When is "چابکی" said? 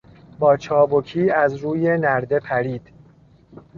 0.57-1.29